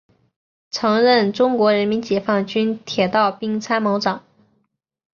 [0.71, 4.23] 曾任中国人民解放军铁道兵参谋长。